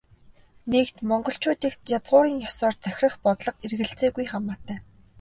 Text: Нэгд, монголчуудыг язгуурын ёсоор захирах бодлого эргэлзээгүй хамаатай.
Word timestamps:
Нэгд, 0.71 0.95
монголчуудыг 1.09 1.73
язгуурын 1.97 2.35
ёсоор 2.49 2.75
захирах 2.85 3.15
бодлого 3.23 3.59
эргэлзээгүй 3.65 4.25
хамаатай. 4.31 4.77